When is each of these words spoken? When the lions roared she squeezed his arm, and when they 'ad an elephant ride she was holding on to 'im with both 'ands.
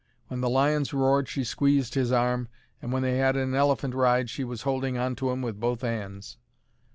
When 0.29 0.41
the 0.41 0.49
lions 0.49 0.95
roared 0.95 1.29
she 1.29 1.43
squeezed 1.43 1.93
his 1.93 2.11
arm, 2.11 2.47
and 2.81 2.91
when 2.91 3.03
they 3.03 3.21
'ad 3.21 3.37
an 3.37 3.53
elephant 3.53 3.93
ride 3.93 4.31
she 4.31 4.43
was 4.43 4.63
holding 4.63 4.97
on 4.97 5.15
to 5.17 5.31
'im 5.31 5.43
with 5.43 5.59
both 5.59 5.83
'ands. 5.83 6.37